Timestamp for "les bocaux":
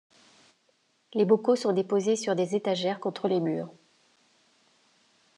1.13-1.55